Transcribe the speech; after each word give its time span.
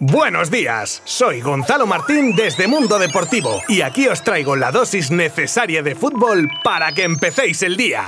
Buenos 0.00 0.52
días, 0.52 1.02
soy 1.04 1.40
Gonzalo 1.40 1.84
Martín 1.84 2.36
desde 2.36 2.68
Mundo 2.68 3.00
Deportivo 3.00 3.60
y 3.66 3.80
aquí 3.80 4.06
os 4.06 4.22
traigo 4.22 4.54
la 4.54 4.70
dosis 4.70 5.10
necesaria 5.10 5.82
de 5.82 5.96
fútbol 5.96 6.48
para 6.62 6.92
que 6.92 7.02
empecéis 7.02 7.64
el 7.64 7.76
día. 7.76 8.04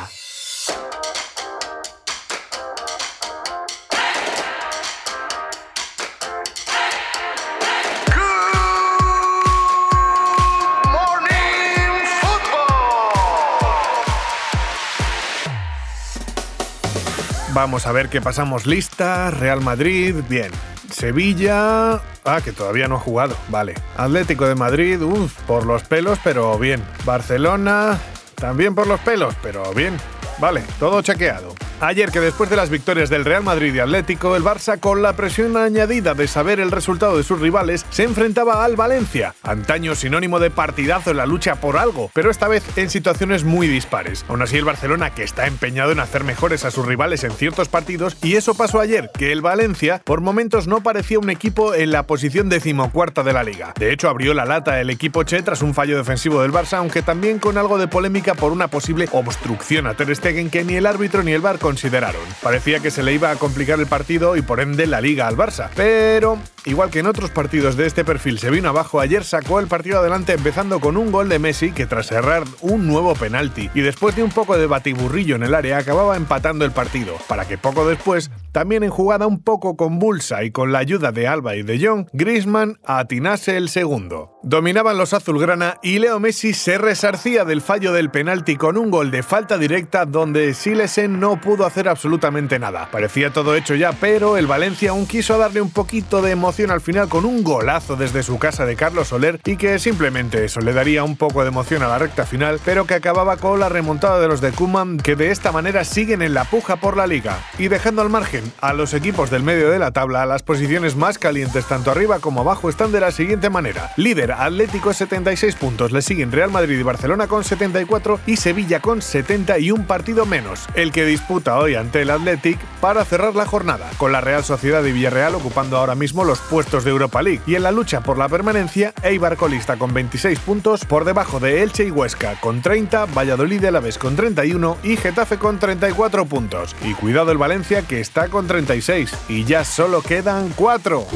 Vamos 17.52 17.88
a 17.88 17.90
ver 17.90 18.08
qué 18.08 18.20
pasamos 18.20 18.64
lista. 18.64 19.32
Real 19.32 19.60
Madrid, 19.60 20.14
bien. 20.28 20.52
Sevilla. 21.00 21.94
Ah, 22.24 22.40
que 22.44 22.52
todavía 22.52 22.86
no 22.86 22.96
ha 22.96 23.00
jugado. 23.00 23.34
Vale. 23.48 23.74
Atlético 23.96 24.46
de 24.46 24.54
Madrid, 24.54 25.00
uff, 25.00 25.32
por 25.46 25.64
los 25.64 25.82
pelos, 25.82 26.18
pero 26.22 26.58
bien. 26.58 26.84
Barcelona, 27.06 27.98
también 28.34 28.74
por 28.74 28.86
los 28.86 29.00
pelos, 29.00 29.34
pero 29.42 29.72
bien. 29.72 29.96
Vale, 30.38 30.62
todo 30.78 31.00
chequeado. 31.00 31.54
Ayer 31.82 32.10
que 32.10 32.20
después 32.20 32.50
de 32.50 32.56
las 32.56 32.68
victorias 32.68 33.08
del 33.08 33.24
Real 33.24 33.42
Madrid 33.42 33.74
y 33.74 33.78
Atlético, 33.78 34.36
el 34.36 34.42
Barça 34.42 34.78
con 34.78 35.00
la 35.00 35.14
presión 35.14 35.56
añadida 35.56 36.12
de 36.12 36.28
saber 36.28 36.60
el 36.60 36.70
resultado 36.70 37.16
de 37.16 37.24
sus 37.24 37.40
rivales, 37.40 37.86
se 37.88 38.04
enfrentaba 38.04 38.66
al 38.66 38.76
Valencia, 38.76 39.34
antaño 39.42 39.94
sinónimo 39.94 40.40
de 40.40 40.50
partidazo 40.50 41.10
en 41.10 41.16
la 41.16 41.24
lucha 41.24 41.54
por 41.54 41.78
algo, 41.78 42.10
pero 42.12 42.30
esta 42.30 42.48
vez 42.48 42.62
en 42.76 42.90
situaciones 42.90 43.44
muy 43.44 43.66
dispares. 43.66 44.26
Aún 44.28 44.42
así 44.42 44.58
el 44.58 44.66
Barcelona 44.66 45.14
que 45.14 45.22
está 45.22 45.46
empeñado 45.46 45.92
en 45.92 46.00
hacer 46.00 46.22
mejores 46.22 46.66
a 46.66 46.70
sus 46.70 46.84
rivales 46.84 47.24
en 47.24 47.32
ciertos 47.32 47.68
partidos 47.68 48.14
y 48.22 48.36
eso 48.36 48.52
pasó 48.52 48.78
ayer, 48.78 49.10
que 49.16 49.32
el 49.32 49.40
Valencia 49.40 50.02
por 50.04 50.20
momentos 50.20 50.66
no 50.66 50.82
parecía 50.82 51.18
un 51.18 51.30
equipo 51.30 51.74
en 51.74 51.92
la 51.92 52.02
posición 52.02 52.50
decimocuarta 52.50 53.22
de 53.22 53.32
la 53.32 53.42
liga. 53.42 53.72
De 53.78 53.90
hecho 53.90 54.10
abrió 54.10 54.34
la 54.34 54.44
lata 54.44 54.82
el 54.82 54.90
equipo 54.90 55.22
Che 55.22 55.40
tras 55.40 55.62
un 55.62 55.72
fallo 55.72 55.96
defensivo 55.96 56.42
del 56.42 56.52
Barça, 56.52 56.74
aunque 56.74 57.00
también 57.00 57.38
con 57.38 57.56
algo 57.56 57.78
de 57.78 57.88
polémica 57.88 58.34
por 58.34 58.52
una 58.52 58.68
posible 58.68 59.08
obstrucción 59.12 59.86
a 59.86 59.94
Ter 59.94 60.14
Stegen 60.14 60.50
que 60.50 60.62
ni 60.62 60.74
el 60.74 60.84
árbitro 60.84 61.22
ni 61.22 61.32
el 61.32 61.40
barco 61.40 61.69
consideraron. 61.70 62.22
Parecía 62.42 62.80
que 62.80 62.90
se 62.90 63.04
le 63.04 63.12
iba 63.12 63.30
a 63.30 63.36
complicar 63.36 63.78
el 63.78 63.86
partido 63.86 64.34
y 64.34 64.42
por 64.42 64.58
ende 64.58 64.88
la 64.88 65.00
liga 65.00 65.28
al 65.28 65.36
Barça. 65.36 65.68
Pero, 65.76 66.36
igual 66.64 66.90
que 66.90 66.98
en 66.98 67.06
otros 67.06 67.30
partidos 67.30 67.76
de 67.76 67.86
este 67.86 68.04
perfil 68.04 68.40
se 68.40 68.50
vino 68.50 68.68
abajo, 68.68 68.98
ayer 68.98 69.22
sacó 69.22 69.60
el 69.60 69.68
partido 69.68 70.00
adelante 70.00 70.32
empezando 70.32 70.80
con 70.80 70.96
un 70.96 71.12
gol 71.12 71.28
de 71.28 71.38
Messi 71.38 71.70
que 71.70 71.86
tras 71.86 72.08
cerrar 72.08 72.42
un 72.60 72.88
nuevo 72.88 73.14
penalti 73.14 73.70
y 73.72 73.82
después 73.82 74.16
de 74.16 74.24
un 74.24 74.32
poco 74.32 74.58
de 74.58 74.66
batiburrillo 74.66 75.36
en 75.36 75.44
el 75.44 75.54
área 75.54 75.78
acababa 75.78 76.16
empatando 76.16 76.64
el 76.64 76.72
partido, 76.72 77.14
para 77.28 77.46
que 77.46 77.56
poco 77.56 77.86
después, 77.88 78.32
también 78.52 78.82
en 78.82 78.90
jugada 78.90 79.26
un 79.26 79.42
poco 79.42 79.76
convulsa 79.76 80.44
y 80.44 80.50
con 80.50 80.72
la 80.72 80.78
ayuda 80.78 81.12
de 81.12 81.26
Alba 81.26 81.56
y 81.56 81.62
de 81.62 81.84
Jong, 81.84 82.06
Griezmann 82.12 82.78
atinase 82.84 83.56
el 83.56 83.68
segundo. 83.68 84.38
Dominaban 84.42 84.96
los 84.96 85.12
azulgrana 85.12 85.76
y 85.82 85.98
Leo 85.98 86.18
Messi 86.18 86.54
se 86.54 86.78
resarcía 86.78 87.44
del 87.44 87.60
fallo 87.60 87.92
del 87.92 88.10
penalti 88.10 88.56
con 88.56 88.78
un 88.78 88.90
gol 88.90 89.10
de 89.10 89.22
falta 89.22 89.58
directa 89.58 90.06
donde 90.06 90.54
Silesen 90.54 91.20
no 91.20 91.40
pudo 91.40 91.66
hacer 91.66 91.88
absolutamente 91.88 92.58
nada. 92.58 92.88
Parecía 92.90 93.32
todo 93.32 93.54
hecho 93.54 93.74
ya, 93.74 93.92
pero 93.92 94.36
el 94.36 94.46
Valencia 94.46 94.90
aún 94.90 95.06
quiso 95.06 95.36
darle 95.36 95.60
un 95.60 95.70
poquito 95.70 96.22
de 96.22 96.30
emoción 96.30 96.70
al 96.70 96.80
final 96.80 97.08
con 97.08 97.24
un 97.24 97.42
golazo 97.42 97.96
desde 97.96 98.22
su 98.22 98.38
casa 98.38 98.64
de 98.64 98.76
Carlos 98.76 99.08
Soler 99.08 99.40
y 99.44 99.56
que 99.56 99.78
simplemente 99.78 100.44
eso 100.44 100.60
le 100.60 100.72
daría 100.72 101.04
un 101.04 101.16
poco 101.16 101.42
de 101.42 101.48
emoción 101.48 101.82
a 101.82 101.88
la 101.88 101.98
recta 101.98 102.24
final, 102.24 102.60
pero 102.64 102.86
que 102.86 102.94
acababa 102.94 103.36
con 103.36 103.60
la 103.60 103.68
remontada 103.68 104.20
de 104.20 104.28
los 104.28 104.40
de 104.40 104.52
Kuman 104.52 104.98
que 104.98 105.16
de 105.16 105.30
esta 105.30 105.52
manera 105.52 105.84
siguen 105.84 106.22
en 106.22 106.34
la 106.34 106.44
puja 106.44 106.76
por 106.76 106.96
la 106.96 107.06
liga 107.06 107.38
y 107.58 107.68
dejando 107.68 108.02
al 108.02 108.08
margen 108.08 108.39
a 108.60 108.72
los 108.72 108.94
equipos 108.94 109.30
del 109.30 109.42
medio 109.42 109.70
de 109.70 109.78
la 109.78 109.90
tabla, 109.90 110.26
las 110.26 110.42
posiciones 110.42 110.96
más 110.96 111.18
calientes 111.18 111.66
tanto 111.66 111.90
arriba 111.90 112.18
como 112.18 112.40
abajo 112.40 112.68
están 112.68 112.92
de 112.92 113.00
la 113.00 113.10
siguiente 113.10 113.50
manera. 113.50 113.92
Líder 113.96 114.32
Atlético 114.32 114.92
76 114.92 115.56
puntos, 115.56 115.92
le 115.92 116.02
siguen 116.02 116.32
Real 116.32 116.50
Madrid 116.50 116.78
y 116.78 116.82
Barcelona 116.82 117.26
con 117.26 117.44
74 117.44 118.20
y 118.26 118.36
Sevilla 118.36 118.80
con 118.80 119.02
70 119.02 119.58
y 119.58 119.70
un 119.70 119.84
partido 119.84 120.26
menos, 120.26 120.66
el 120.74 120.92
que 120.92 121.04
disputa 121.04 121.58
hoy 121.58 121.74
ante 121.74 122.02
el 122.02 122.10
Athletic 122.10 122.58
para 122.80 123.04
cerrar 123.04 123.34
la 123.34 123.46
jornada, 123.46 123.90
con 123.98 124.12
la 124.12 124.20
Real 124.20 124.44
Sociedad 124.44 124.84
y 124.84 124.92
Villarreal 124.92 125.34
ocupando 125.34 125.76
ahora 125.76 125.94
mismo 125.94 126.24
los 126.24 126.38
puestos 126.40 126.84
de 126.84 126.90
Europa 126.90 127.22
League 127.22 127.42
y 127.46 127.54
en 127.54 127.62
la 127.62 127.72
lucha 127.72 128.00
por 128.00 128.18
la 128.18 128.28
permanencia 128.28 128.94
Eibar 129.02 129.36
colista 129.36 129.76
con 129.76 129.92
26 129.92 130.38
puntos 130.40 130.84
por 130.84 131.04
debajo 131.04 131.40
de 131.40 131.62
Elche 131.62 131.84
y 131.84 131.90
Huesca 131.90 132.38
con 132.40 132.62
30, 132.62 133.06
Valladolid 133.06 133.60
de 133.60 133.70
la 133.70 133.80
vez 133.80 133.98
con 133.98 134.16
31 134.16 134.78
y 134.82 134.96
Getafe 134.96 135.38
con 135.38 135.58
34 135.58 136.24
puntos. 136.26 136.74
Y 136.84 136.94
cuidado 136.94 137.32
el 137.32 137.38
Valencia 137.38 137.82
que 137.82 138.00
está 138.00 138.28
con 138.30 138.46
36 138.46 139.12
y 139.28 139.44
ya 139.44 139.64
solo 139.64 140.02
quedan 140.02 140.50
4 140.56 141.06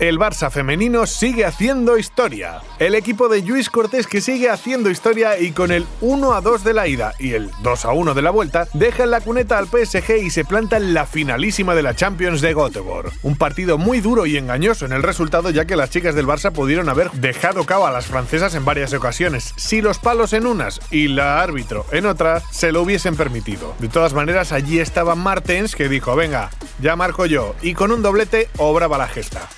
el 0.00 0.18
Barça 0.18 0.50
femenino 0.50 1.06
sigue 1.06 1.44
haciendo 1.44 1.98
historia. 1.98 2.62
El 2.78 2.94
equipo 2.94 3.28
de 3.28 3.42
Luis 3.42 3.68
Cortés 3.68 4.06
que 4.06 4.22
sigue 4.22 4.48
haciendo 4.48 4.88
historia 4.88 5.38
y 5.38 5.52
con 5.52 5.70
el 5.70 5.86
1 6.00 6.32
a 6.32 6.40
2 6.40 6.64
de 6.64 6.72
la 6.72 6.88
ida 6.88 7.12
y 7.18 7.34
el 7.34 7.50
2 7.62 7.84
a 7.84 7.92
1 7.92 8.14
de 8.14 8.22
la 8.22 8.30
vuelta, 8.30 8.66
deja 8.72 9.04
en 9.04 9.10
la 9.10 9.20
cuneta 9.20 9.58
al 9.58 9.66
PSG 9.66 10.22
y 10.22 10.30
se 10.30 10.46
planta 10.46 10.78
en 10.78 10.94
la 10.94 11.04
finalísima 11.04 11.74
de 11.74 11.82
la 11.82 11.94
Champions 11.94 12.40
de 12.40 12.54
Göteborg. 12.54 13.12
Un 13.22 13.36
partido 13.36 13.76
muy 13.76 14.00
duro 14.00 14.24
y 14.24 14.38
engañoso 14.38 14.86
en 14.86 14.92
el 14.92 15.02
resultado 15.02 15.50
ya 15.50 15.66
que 15.66 15.76
las 15.76 15.90
chicas 15.90 16.14
del 16.14 16.26
Barça 16.26 16.50
pudieron 16.50 16.88
haber 16.88 17.10
dejado 17.10 17.66
cabo 17.66 17.86
a 17.86 17.90
las 17.90 18.06
francesas 18.06 18.54
en 18.54 18.64
varias 18.64 18.94
ocasiones, 18.94 19.52
si 19.56 19.82
los 19.82 19.98
palos 19.98 20.32
en 20.32 20.46
unas 20.46 20.80
y 20.90 21.08
la 21.08 21.42
árbitro 21.42 21.84
en 21.92 22.06
otras 22.06 22.42
se 22.50 22.72
lo 22.72 22.80
hubiesen 22.80 23.16
permitido. 23.16 23.74
De 23.78 23.88
todas 23.88 24.14
maneras, 24.14 24.52
allí 24.52 24.78
estaba 24.78 25.14
Martens 25.14 25.76
que 25.76 25.90
dijo, 25.90 26.16
venga, 26.16 26.48
ya 26.80 26.96
marco 26.96 27.26
yo, 27.26 27.54
y 27.62 27.74
con 27.74 27.92
un 27.92 28.02
doblete 28.02 28.48
obraba 28.56 28.98
la 28.98 29.08
gesta. 29.08 29.48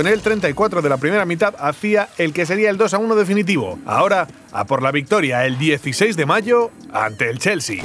En 0.00 0.06
el 0.06 0.22
34 0.22 0.82
de 0.82 0.88
la 0.88 0.96
primera 0.96 1.24
mitad 1.24 1.54
hacía 1.58 2.08
el 2.18 2.32
que 2.32 2.46
sería 2.46 2.70
el 2.70 2.76
2 2.76 2.94
a 2.94 2.98
1 2.98 3.14
definitivo. 3.14 3.78
Ahora, 3.86 4.28
a 4.52 4.64
por 4.64 4.82
la 4.82 4.90
victoria 4.90 5.46
el 5.46 5.58
16 5.58 6.16
de 6.16 6.26
mayo 6.26 6.70
ante 6.92 7.30
el 7.30 7.38
Chelsea 7.38 7.82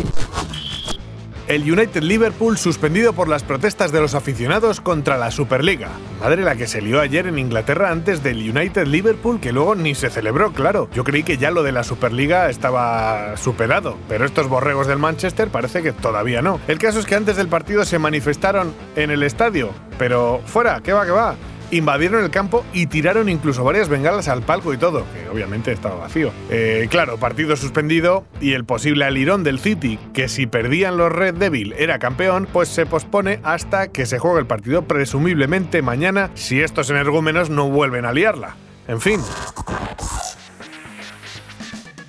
el 1.50 1.64
United 1.64 2.04
Liverpool 2.04 2.60
suspendido 2.60 3.14
por 3.14 3.28
las 3.28 3.42
protestas 3.42 3.92
de 3.92 4.00
los 4.00 4.14
aficionados 4.14 4.80
contra 4.82 5.18
la 5.18 5.32
Superliga. 5.32 5.90
Madre 6.22 6.44
la 6.44 6.56
que 6.56 6.68
se 6.68 6.80
lió 6.80 7.02
ayer 7.02 7.26
en 7.26 7.40
Inglaterra 7.40 7.90
antes 7.90 8.22
del 8.22 8.38
United 8.38 8.86
Liverpool 8.86 9.40
que 9.40 9.52
luego 9.52 9.74
ni 9.74 9.96
se 9.96 10.12
celebró, 10.12 10.54
claro. 10.54 10.88
Yo 10.94 11.04
creí 11.04 11.24
que 11.24 11.38
ya 11.38 11.50
lo 11.50 11.64
de 11.64 11.72
la 11.72 11.84
Superliga 11.84 12.52
estaba 12.52 13.36
superado, 13.36 13.98
pero 14.08 14.26
estos 14.26 14.48
borregos 14.48 14.86
del 14.86 15.00
Manchester 15.00 15.48
parece 15.48 15.82
que 15.82 15.92
todavía 15.92 16.44
no. 16.44 16.60
El 16.68 16.78
caso 16.78 17.00
es 17.00 17.08
que 17.08 17.16
antes 17.16 17.36
del 17.36 17.48
partido 17.48 17.84
se 17.84 17.98
manifestaron 17.98 18.72
en 18.96 19.10
el 19.10 19.24
estadio, 19.24 19.72
pero 19.98 20.42
fuera, 20.46 20.82
¿qué 20.84 20.94
va, 20.94 21.04
qué 21.04 21.12
va? 21.12 21.36
Invadieron 21.72 22.24
el 22.24 22.30
campo 22.30 22.66
y 22.74 22.88
tiraron 22.88 23.30
incluso 23.30 23.64
varias 23.64 23.90
bengalas 23.90 24.28
al 24.28 24.42
palco 24.42 24.74
y 24.74 24.78
todo, 24.78 25.06
que 25.14 25.30
obviamente 25.30 25.72
estaba 25.72 25.96
vacío. 25.96 26.32
Eh, 26.50 26.88
claro, 26.90 27.18
partido 27.18 27.56
suspendido 27.56 28.26
y 28.42 28.54
el 28.54 28.66
posible 28.66 29.06
alirón 29.06 29.44
del 29.44 29.60
City, 29.60 30.00
que 30.14 30.28
si 30.28 30.48
perdían 30.48 30.98
los 30.98 31.12
Red 31.12 31.36
Devil 31.36 31.74
era 31.78 32.00
campeón, 32.00 32.48
pues 32.52 32.70
se 32.70 32.86
pospone 32.86 33.40
hasta 33.44 33.88
que 33.90 34.06
se 34.06 34.20
juegue 34.20 34.40
el 34.40 34.48
partido 34.48 34.84
presumiblemente 34.84 35.82
mañana 35.82 36.32
si 36.36 36.62
estos 36.62 36.90
energúmenos 36.90 37.50
no 37.50 37.70
vuelven 37.70 38.06
a 38.06 38.14
liarla. 38.14 38.56
En 38.88 39.00
fin. 39.00 39.22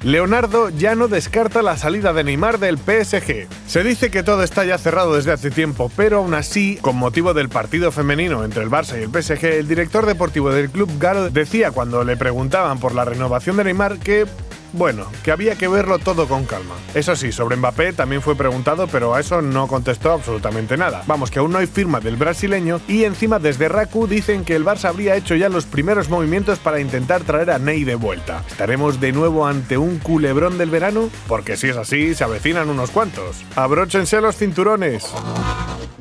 Leonardo 0.03 0.71
ya 0.71 0.95
no 0.95 1.09
descarta 1.09 1.61
la 1.61 1.77
salida 1.77 2.15
de 2.15 2.25
Neymar 2.25 2.59
del 2.59 2.79
PSG. 2.79 3.49
Se 3.67 3.85
dice 3.85 4.11
que 4.11 4.23
todo 4.23 4.43
está 4.43 4.65
ya 4.65 4.79
cerrado 4.79 5.15
desde 5.15 5.33
hace 5.33 5.51
tiempo, 5.51 5.93
pero 5.95 6.19
aún 6.19 6.33
así, 6.33 6.79
con 6.81 6.97
motivo 6.97 7.35
del 7.35 7.51
partido 7.51 7.93
femenino 7.93 8.43
entre 8.43 8.63
el 8.63 8.71
Barça 8.71 8.99
y 8.99 9.03
el 9.03 9.11
PSG, 9.11 9.45
el 9.45 9.69
director 9.69 10.07
deportivo 10.07 10.51
del 10.53 10.71
club 10.71 10.91
Garo 10.99 11.29
decía 11.29 11.71
cuando 11.71 12.03
le 12.03 12.17
preguntaban 12.17 12.79
por 12.79 12.95
la 12.95 13.05
renovación 13.05 13.59
de 13.59 13.65
Neymar 13.65 13.99
que 13.99 14.27
bueno, 14.73 15.07
que 15.25 15.33
había 15.33 15.57
que 15.57 15.69
verlo 15.69 15.99
todo 15.99 16.27
con 16.27 16.45
calma. 16.45 16.75
Eso 16.95 17.17
sí, 17.17 17.33
sobre 17.33 17.57
Mbappé 17.57 17.93
también 17.93 18.23
fue 18.23 18.37
preguntado, 18.37 18.87
pero 18.87 19.15
a 19.15 19.21
eso 19.21 19.43
no 19.43 19.67
contestó 19.67 20.13
absolutamente 20.13 20.77
nada. 20.77 21.03
Vamos, 21.07 21.31
que 21.31 21.39
aún 21.39 21.53
no 21.53 21.59
hay 21.59 21.67
firma 21.67 22.01
del 22.01 22.17
brasileño 22.17 22.81
y 22.89 23.05
encima 23.05 23.39
desde 23.39 23.69
Raku 23.69 24.07
dicen 24.07 24.45
que 24.45 24.57
el 24.57 24.65
Barça 24.65 24.89
habría 24.89 25.17
hecho 25.17 25.35
ya 25.35 25.49
los 25.49 25.67
primeros 25.67 26.09
movimientos 26.09 26.59
para 26.59 26.81
intentar 26.81 27.23
traer 27.23 27.51
a 27.51 27.59
Ney 27.59 27.85
de 27.85 27.95
vuelta. 27.95 28.45
¿Estaremos 28.49 29.01
de 29.01 29.13
nuevo 29.13 29.47
ante 29.47 29.79
un 29.79 29.99
culebrón 29.99 30.59
del 30.59 30.71
verano? 30.71 31.11
Porque 31.27 31.57
si 31.57 31.69
es 31.69 31.77
así, 31.77 32.15
se 32.15 32.25
avecinan 32.25 32.69
unos 32.69 32.91
cuantos. 32.91 33.45
Abróchense 33.57 34.21
los 34.21 34.37
cinturones. 34.37 35.05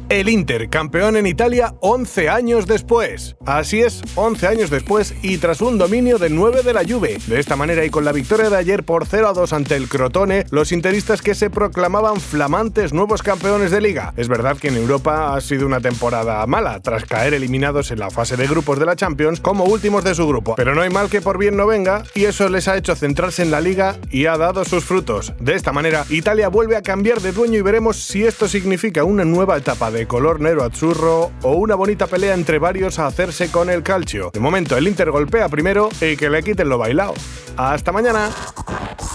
El 0.08 0.30
Inter, 0.30 0.70
campeón 0.70 1.18
en 1.18 1.28
Italia 1.28 1.76
11 1.82 2.30
años 2.30 2.66
después. 2.66 3.36
Así 3.46 3.82
es, 3.82 4.02
11 4.16 4.48
años 4.48 4.70
después 4.70 5.14
y 5.22 5.38
tras 5.38 5.62
un 5.62 5.78
dominio 5.78 6.18
de 6.18 6.30
9 6.30 6.64
de 6.64 6.74
la 6.74 6.84
Juve. 6.84 7.18
De 7.28 7.40
esta 7.40 7.56
manera 7.56 7.86
y 7.86 7.90
con 7.90 8.06
la 8.06 8.12
victoria 8.12 8.50
de 8.50 8.58
ayer 8.58 8.84
por 8.84 9.06
0 9.06 9.28
a 9.28 9.34
2 9.34 9.54
ante 9.54 9.76
el 9.76 9.88
Crotone 9.88 10.46
los 10.50 10.72
interistas 10.72 11.22
que 11.22 11.36
se 11.36 11.50
proclamaban 11.50 12.20
flamantes 12.20 12.94
nuevos 12.94 13.22
campeones 13.22 13.70
de 13.70 13.82
liga. 13.82 14.14
Es 14.18 14.28
verdad 14.28 14.58
que 14.58 14.70
en 14.70 14.78
Europa 14.78 15.36
ha 15.36 15.42
sido 15.42 15.68
una 15.68 15.80
temporada 15.80 16.46
mala, 16.48 16.80
tras 16.80 17.06
caer 17.06 17.34
eliminados 17.34 17.92
en 17.92 18.00
la 18.00 18.10
fase 18.10 18.36
de 18.36 18.48
grupos 18.48 18.80
de 18.80 18.86
la 18.86 18.96
Champions 18.96 19.40
como 19.40 19.66
últimos 19.66 20.04
de 20.04 20.16
su 20.16 20.28
grupo. 20.28 20.56
Pero 20.56 20.74
no 20.74 20.82
hay 20.82 20.90
mal 20.90 21.10
que 21.10 21.22
por 21.22 21.38
bien 21.38 21.56
no 21.56 21.68
venga, 21.68 22.04
y 22.16 22.26
eso 22.26 22.50
les 22.50 22.68
ha 22.68 22.78
hecho 22.78 22.96
centrarse 22.96 23.44
en 23.44 23.52
la 23.52 23.62
liga 23.62 23.98
y 24.10 24.26
ha 24.26 24.38
dado 24.38 24.66
sus 24.66 24.86
frutos. 24.86 25.34
De 25.40 25.56
esta 25.56 25.72
manera, 25.72 26.06
Italia 26.10 26.50
vuelve 26.50 26.78
a 26.78 26.82
cambiar 26.82 27.22
de 27.22 27.32
dueño 27.32 27.60
y 27.60 27.62
veremos 27.62 27.98
si 27.98 28.26
esto 28.26 28.48
significa 28.48 29.04
una 29.04 29.26
nueva 29.26 29.58
etapa 29.58 29.89
de 29.92 30.08
color 30.08 30.40
negro 30.40 30.64
azzurro 30.64 31.32
o 31.42 31.54
una 31.54 31.76
bonita 31.76 32.08
pelea 32.08 32.34
entre 32.34 32.60
varios 32.60 33.00
a 33.00 33.08
hacerse 33.08 33.52
con 33.52 33.70
el 33.70 33.84
calcio. 33.84 34.32
De 34.34 34.40
momento, 34.40 34.78
el 34.78 34.88
Inter 34.88 35.12
golpea 35.12 35.50
primero 35.50 35.90
y 36.02 36.16
que 36.16 36.30
le 36.30 36.44
quiten 36.44 36.70
lo 36.70 36.78
bailado. 36.78 37.14
Hasta 37.58 37.92
mañana. 37.92 38.30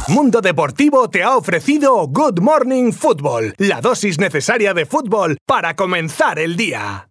Mundo 0.08 0.40
Deportivo 0.42 1.08
te 1.08 1.22
ha 1.22 1.36
ofrecido 1.36 2.06
Good 2.06 2.40
Morning 2.40 2.92
Football, 2.92 3.54
la 3.56 3.80
dosis 3.80 4.18
necesaria 4.18 4.74
de 4.74 4.84
fútbol 4.84 5.38
para 5.46 5.76
comenzar 5.76 6.38
el 6.38 6.56
día. 6.56 7.02